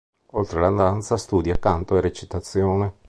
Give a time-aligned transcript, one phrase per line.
[0.31, 2.93] Oltre alla danza, studia canto e recitazione.